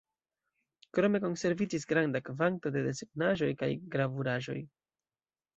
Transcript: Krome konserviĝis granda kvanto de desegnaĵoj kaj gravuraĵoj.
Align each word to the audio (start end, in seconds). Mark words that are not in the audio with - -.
Krome 0.97 1.21
konserviĝis 1.25 1.85
granda 1.93 2.21
kvanto 2.29 2.71
de 2.79 2.83
desegnaĵoj 2.89 3.51
kaj 3.63 3.71
gravuraĵoj. 3.97 4.61